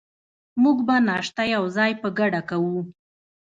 موږ 0.63 0.77
به 0.87 0.95
ناشته 1.07 1.43
یوځای 1.55 1.91
په 2.01 2.07
ګډه 2.19 2.41
کوو. 2.49 2.79